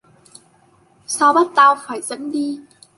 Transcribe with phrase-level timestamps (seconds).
[1.07, 2.61] Sao bắt tao phải dẫn đi